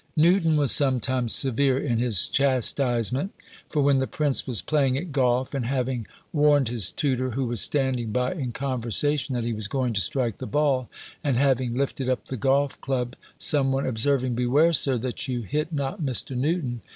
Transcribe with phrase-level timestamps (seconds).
[0.15, 3.35] Newton was sometimes severe in his chastisement;
[3.69, 7.61] for when the prince was playing at goff, and having warned his tutor, who was
[7.61, 10.89] standing by in conversation, that he was going to strike the ball,
[11.23, 15.71] and having lifted up the goff club, some one observing, "Beware, sir, that you hit
[15.71, 16.35] not Mr.
[16.35, 16.81] Newton!"